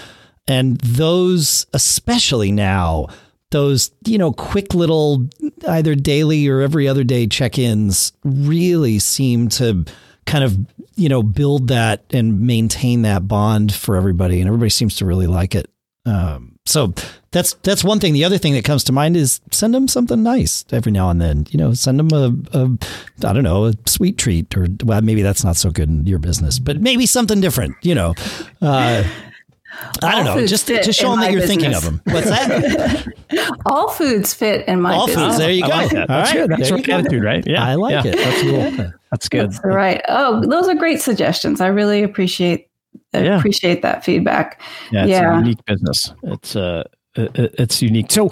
[0.49, 3.09] And those especially now
[3.51, 5.29] those you know quick little
[5.69, 9.85] either daily or every other day check-ins really seem to
[10.25, 10.57] kind of
[10.95, 14.41] you know build that and maintain that bond for everybody.
[14.41, 15.71] And everybody seems to really like it
[16.07, 16.95] um, so
[17.31, 18.13] that's that's one thing.
[18.13, 21.21] The other thing that comes to mind is send them something nice every now and
[21.21, 21.47] then.
[21.51, 25.23] You know, send them a, a I don't know a sweet treat or well maybe
[25.23, 27.77] that's not so good in your business, but maybe something different.
[27.83, 28.15] You know.
[28.63, 29.05] Uh,
[30.03, 30.47] I don't know.
[30.47, 31.63] Just just show them that you're business.
[31.63, 32.03] thinking of them.
[32.05, 33.57] What's that?
[33.67, 35.27] All foods fit in my All business.
[35.27, 35.39] foods.
[35.39, 35.69] There you go.
[35.69, 36.09] Like that.
[36.09, 36.51] That's good.
[36.51, 37.47] That's right attitude, right?
[37.47, 38.11] Yeah, I like yeah.
[38.11, 38.17] it.
[38.17, 38.93] That's cool.
[39.11, 39.53] That's good.
[39.53, 40.03] That's right.
[40.09, 41.61] Oh, those are great suggestions.
[41.61, 42.70] I really appreciate
[43.13, 43.39] I yeah.
[43.39, 44.61] appreciate that feedback.
[44.91, 45.37] Yeah, it's yeah.
[45.37, 46.13] a unique business.
[46.23, 46.85] It's uh,
[47.17, 48.11] it's unique.
[48.11, 48.31] So,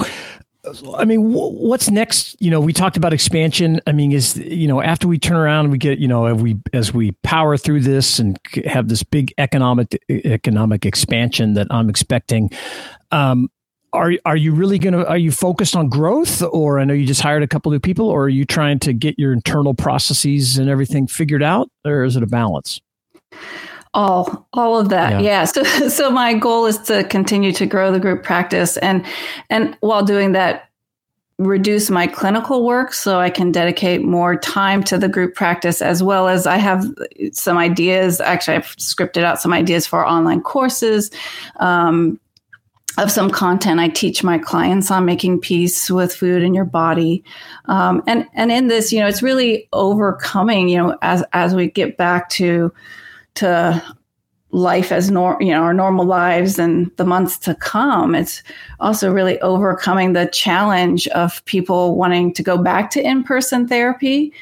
[0.97, 2.37] I mean, what's next?
[2.41, 3.81] You know, we talked about expansion.
[3.87, 6.41] I mean, is you know, after we turn around and we get, you know, as
[6.41, 11.89] we as we power through this and have this big economic economic expansion that I'm
[11.89, 12.51] expecting,
[13.11, 13.51] um,
[13.93, 17.07] are are you really going to are you focused on growth or I know you
[17.07, 20.59] just hired a couple new people or are you trying to get your internal processes
[20.59, 22.81] and everything figured out or is it a balance?
[23.95, 25.43] All all of that yeah.
[25.43, 25.45] yeah.
[25.45, 29.05] so so my goal is to continue to grow the group practice and
[29.51, 30.65] and while doing that
[31.39, 36.03] reduce my clinical work so i can dedicate more time to the group practice as
[36.03, 36.85] well as i have
[37.33, 41.11] some ideas actually i've scripted out some ideas for online courses
[41.61, 42.19] um,
[42.99, 47.23] of some content I teach my clients on making peace with food in your body,
[47.67, 50.69] um, and and in this, you know, it's really overcoming.
[50.69, 52.73] You know, as as we get back to
[53.39, 53.83] to
[54.51, 58.43] life as nor you know our normal lives and the months to come it's
[58.81, 64.33] also really overcoming the challenge of people wanting to go back to in-person therapy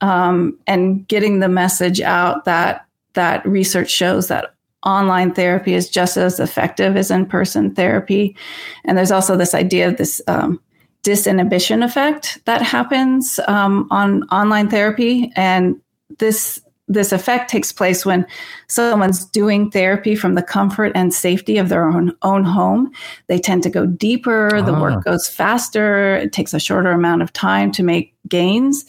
[0.00, 4.54] um, and getting the message out that that research shows that
[4.86, 8.36] online therapy is just as effective as in-person therapy.
[8.84, 10.60] And there's also this idea of this um,
[11.02, 15.32] disinhibition effect that happens um, on online therapy.
[15.34, 15.80] And
[16.18, 18.26] this this effect takes place when
[18.68, 22.92] someone's doing therapy from the comfort and safety of their own, own home.
[23.26, 24.62] They tend to go deeper, ah.
[24.62, 25.00] the work ah.
[25.00, 28.84] goes faster, it takes a shorter amount of time to make gains.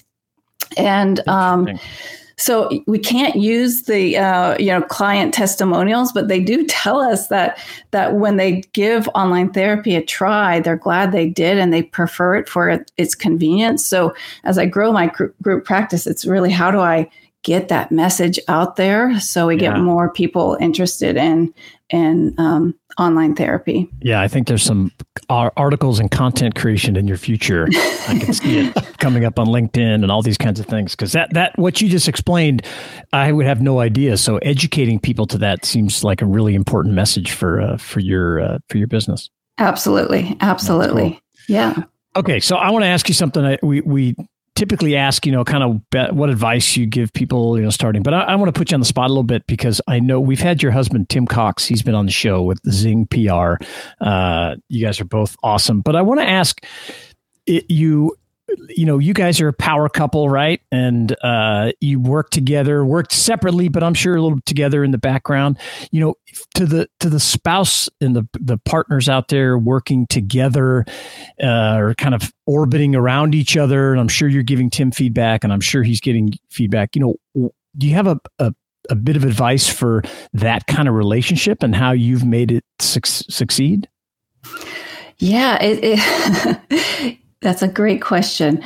[0.76, 1.80] And um,
[2.40, 7.28] so we can't use the uh, you know client testimonials, but they do tell us
[7.30, 7.58] that
[7.92, 12.36] that when they give online therapy a try, they're glad they did and they prefer
[12.36, 13.86] it for its convenience.
[13.86, 15.08] So as I grow my
[15.42, 17.10] group practice, it's really how do I
[17.48, 19.72] get that message out there so we yeah.
[19.72, 21.54] get more people interested in
[21.90, 23.90] in um, online therapy.
[24.02, 24.92] Yeah, I think there's some
[25.30, 27.70] articles and content creation in your future.
[28.10, 31.14] I can see it coming up on LinkedIn and all these kinds of things because
[31.14, 32.64] that that what you just explained,
[33.14, 34.18] I would have no idea.
[34.18, 38.42] So educating people to that seems like a really important message for uh, for your
[38.42, 39.30] uh, for your business.
[39.58, 41.22] Absolutely, absolutely, cool.
[41.48, 41.84] yeah.
[42.18, 43.46] Okay, so I want to ask you something.
[43.46, 44.16] I, we we
[44.58, 48.02] typically ask, you know, kind of what advice you give people, you know, starting.
[48.02, 50.00] But I, I, want to put you on the spot a little bit because I
[50.00, 51.66] know we've had your husband Tim Cox.
[51.66, 53.56] He's been on the show with Zing PR.
[54.02, 55.82] Uh, you guys are both awesome.
[55.82, 56.66] But I want to ask
[57.46, 58.16] it, you
[58.70, 60.62] you know, you guys are a power couple, right?
[60.72, 64.98] And uh, you work together, worked separately, but I'm sure a little together in the
[64.98, 65.58] background.
[65.92, 66.16] You know,
[66.56, 70.86] to the to the spouse and the the partners out there working together,
[71.42, 73.92] uh, or kind of orbiting around each other.
[73.92, 76.96] And I'm sure you're giving Tim feedback, and I'm sure he's getting feedback.
[76.96, 78.54] You know, do you have a, a
[78.90, 83.02] a bit of advice for that kind of relationship and how you've made it su-
[83.04, 83.90] succeed?
[85.18, 88.62] Yeah, it, it That's a great question.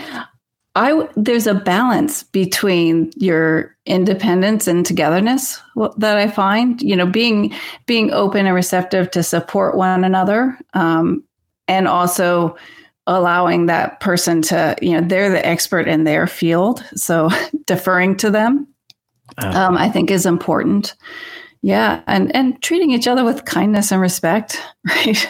[0.74, 5.62] I there's a balance between your independence and togetherness
[5.98, 6.82] that I find.
[6.82, 7.54] You know, being
[7.86, 11.24] being open and receptive to support one another, um,
[11.68, 12.58] and also
[13.06, 17.30] allowing that person to you know they're the expert in their field, so
[17.68, 18.68] deferring to them,
[19.38, 19.60] uh-huh.
[19.60, 20.96] um, I think is important.
[21.64, 25.28] Yeah, and and treating each other with kindness and respect, right?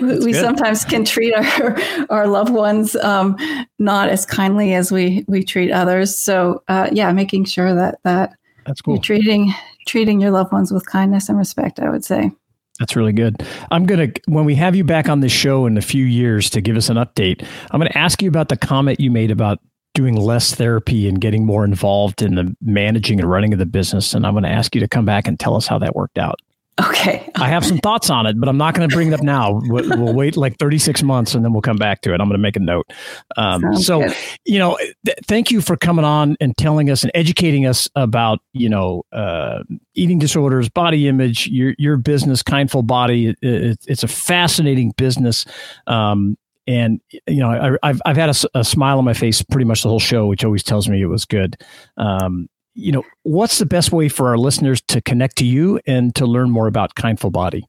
[0.00, 0.34] we good.
[0.34, 1.78] sometimes can treat our
[2.10, 3.36] our loved ones um,
[3.78, 6.16] not as kindly as we we treat others.
[6.16, 8.32] So uh, yeah, making sure that that
[8.64, 8.94] that's cool.
[8.94, 9.52] You're treating
[9.86, 11.80] treating your loved ones with kindness and respect.
[11.80, 12.30] I would say.
[12.78, 13.46] That's really good.
[13.70, 16.48] I'm going to, when we have you back on the show in a few years
[16.50, 19.30] to give us an update, I'm going to ask you about the comment you made
[19.30, 19.60] about
[19.94, 24.14] doing less therapy and getting more involved in the managing and running of the business.
[24.14, 26.18] And I'm going to ask you to come back and tell us how that worked
[26.18, 26.40] out.
[26.80, 27.30] Okay.
[27.36, 29.60] I have some thoughts on it, but I'm not going to bring it up now.
[29.64, 32.20] We'll, we'll, wait like 36 months and then we'll come back to it.
[32.20, 32.90] I'm going to make a note.
[33.36, 34.16] Um, so, good.
[34.46, 38.38] you know, th- thank you for coming on and telling us and educating us about,
[38.54, 39.62] you know, uh,
[39.94, 43.28] eating disorders, body image, your, your business, Kindful Body.
[43.28, 45.44] It, it, it's a fascinating business.
[45.86, 49.64] Um, and you know I, have I've had a, a, smile on my face pretty
[49.64, 51.56] much the whole show, which always tells me it was good.
[51.96, 56.14] Um, you know, what's the best way for our listeners to connect to you and
[56.14, 57.68] to learn more about Kindful Body?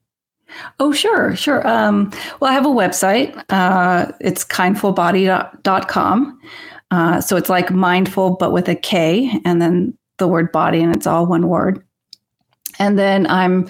[0.80, 1.68] Oh, sure, sure.
[1.68, 3.44] Um, well, I have a website.
[3.50, 6.40] Uh, it's kindfulbody.com.
[6.92, 10.96] Uh, so it's like mindful, but with a K and then the word body, and
[10.96, 11.84] it's all one word.
[12.80, 13.70] And then I'm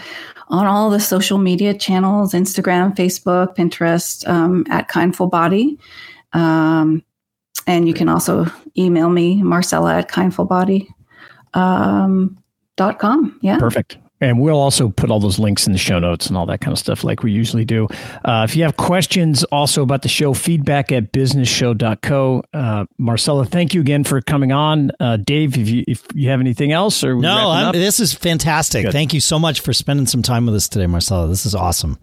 [0.49, 5.79] on all the social media channels Instagram, Facebook, Pinterest um, at Kindful Body.
[6.33, 7.03] Um,
[7.67, 8.45] and you can also
[8.77, 10.87] email me, Marcella at kindfulbody.com.
[11.53, 12.37] Um.
[13.41, 13.59] Yeah.
[13.59, 13.97] Perfect.
[14.21, 16.71] And we'll also put all those links in the show notes and all that kind
[16.71, 17.87] of stuff like we usually do.
[18.23, 22.43] Uh, if you have questions also about the show, feedback at businessshow.co.
[22.53, 24.91] Uh, Marcella, thank you again for coming on.
[24.99, 28.85] Uh, Dave, if you, if you have anything else or No, this is fantastic.
[28.85, 28.93] Good.
[28.93, 31.27] Thank you so much for spending some time with us today, Marcella.
[31.27, 31.97] This is awesome.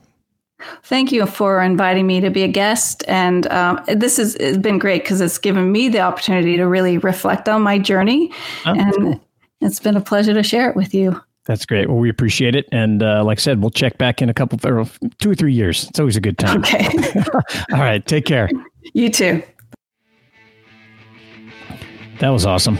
[0.82, 3.02] Thank you for inviting me to be a guest.
[3.08, 7.48] And um, this has been great because it's given me the opportunity to really reflect
[7.48, 8.30] on my journey.
[8.66, 9.20] Oh, and cool.
[9.62, 11.20] it's been a pleasure to share it with you.
[11.50, 11.88] That's great.
[11.88, 12.68] Well, we appreciate it.
[12.70, 14.86] And uh, like I said, we'll check back in a couple, or
[15.18, 15.88] two or three years.
[15.88, 16.60] It's always a good time.
[16.60, 16.86] Okay.
[17.72, 18.06] All right.
[18.06, 18.48] Take care.
[18.94, 19.42] You too.
[22.20, 22.76] That was awesome.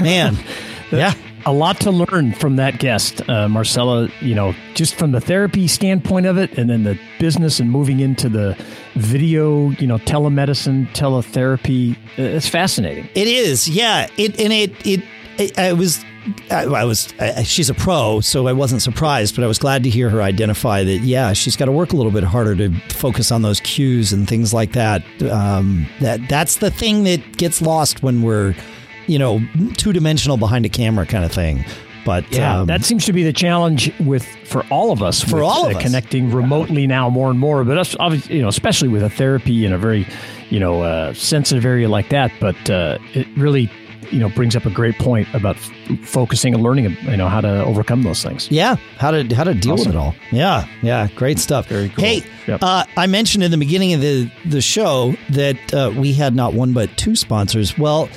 [0.00, 0.38] Man.
[0.90, 1.12] yeah.
[1.44, 5.68] A lot to learn from that guest, uh, Marcella, you know, just from the therapy
[5.68, 8.56] standpoint of it and then the business and moving into the
[8.94, 11.94] video, you know, telemedicine, teletherapy.
[12.16, 13.06] It's fascinating.
[13.14, 13.68] It is.
[13.68, 14.08] Yeah.
[14.16, 15.04] It, and it, it,
[15.36, 16.02] it I was
[16.50, 19.82] I, I was I, she's a pro, so I wasn't surprised, but I was glad
[19.84, 20.98] to hear her identify that.
[20.98, 24.28] Yeah, she's got to work a little bit harder to focus on those cues and
[24.28, 25.02] things like that.
[25.22, 28.54] Um, that that's the thing that gets lost when we're,
[29.06, 29.40] you know,
[29.76, 31.64] two dimensional behind a camera kind of thing.
[32.04, 35.22] But yeah, um, that seems to be the challenge with for all of us.
[35.22, 35.84] For all of uh, us.
[35.84, 37.64] connecting remotely now more and more.
[37.64, 40.06] But us, obviously, you know, especially with a therapy in a very,
[40.48, 42.32] you know, uh, sensitive area like that.
[42.40, 43.70] But uh, it really
[44.10, 45.70] you know brings up a great point about f-
[46.02, 48.50] focusing and learning you know how to overcome those things.
[48.50, 49.88] Yeah how to how to deal awesome.
[49.88, 50.14] with it all.
[50.32, 51.66] Yeah yeah great stuff.
[51.68, 52.04] Very cool.
[52.04, 52.62] Hey yep.
[52.62, 56.54] uh, i mentioned in the beginning of the the show that uh, we had not
[56.54, 57.76] one but two sponsors.
[57.78, 58.08] Well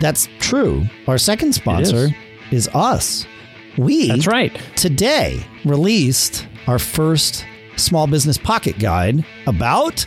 [0.00, 0.84] that's true.
[1.06, 2.08] Our second sponsor
[2.50, 2.66] is.
[2.66, 3.26] is us.
[3.76, 4.54] We that's right.
[4.76, 7.44] today released our first
[7.76, 10.04] small business pocket guide about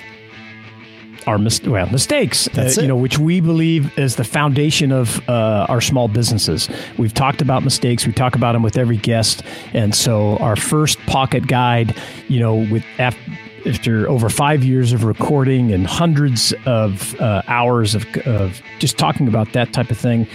[1.27, 5.65] our mis- well mistakes, uh, you know, which we believe is the foundation of uh,
[5.69, 6.69] our small businesses.
[6.97, 8.05] We've talked about mistakes.
[8.05, 9.43] We talk about them with every guest,
[9.73, 11.95] and so our first pocket guide,
[12.27, 18.05] you know, with after over five years of recording and hundreds of uh, hours of,
[18.25, 20.27] of just talking about that type of thing,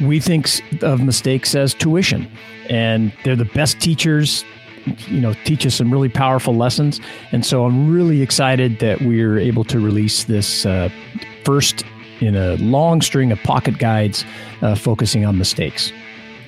[0.00, 0.48] we think
[0.82, 2.30] of mistakes as tuition,
[2.68, 4.44] and they're the best teachers
[5.08, 7.00] you know teach us some really powerful lessons.
[7.32, 10.88] And so i'm really excited that we're able to release this uh,
[11.44, 11.84] first
[12.20, 14.24] in a long string of pocket guides
[14.60, 15.92] uh, focusing on mistakes.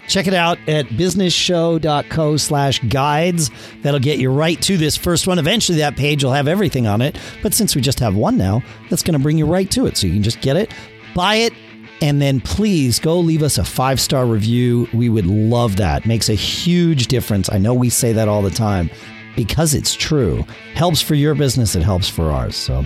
[0.06, 3.50] Check it out at businessshow.co slash guides.
[3.82, 5.38] That'll get you right to this first one.
[5.38, 7.18] Eventually that page will have everything on it.
[7.42, 9.96] But since we just have one now that's going to bring you right to it.
[9.96, 10.70] So you can just get it
[11.14, 11.52] buy it
[12.00, 14.88] and then please go leave us a five star review.
[14.92, 16.06] We would love that.
[16.06, 17.50] Makes a huge difference.
[17.50, 18.90] I know we say that all the time
[19.36, 20.44] because it's true.
[20.74, 22.56] Helps for your business, it helps for ours.
[22.56, 22.84] So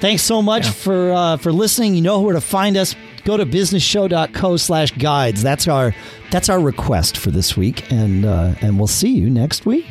[0.00, 0.72] thanks so much yeah.
[0.72, 1.94] for uh, for listening.
[1.94, 2.94] You know where to find us.
[3.24, 5.42] Go to businessshow.co slash guides.
[5.42, 5.94] That's our
[6.30, 7.90] that's our request for this week.
[7.92, 9.86] And uh, and we'll see you next week.